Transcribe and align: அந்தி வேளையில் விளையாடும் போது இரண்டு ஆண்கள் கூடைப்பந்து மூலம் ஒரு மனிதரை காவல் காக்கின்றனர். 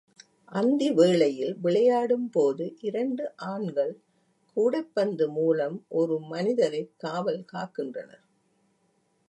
அந்தி 0.51 0.91
வேளையில் 0.91 1.57
விளையாடும் 1.61 2.29
போது 2.29 2.75
இரண்டு 2.79 3.23
ஆண்கள் 3.35 3.93
கூடைப்பந்து 4.57 5.27
மூலம் 5.29 5.85
ஒரு 5.89 6.19
மனிதரை 6.19 6.83
காவல் 6.97 7.45
காக்கின்றனர். 7.53 8.25